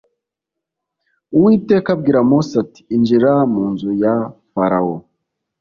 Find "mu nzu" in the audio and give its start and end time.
3.53-3.89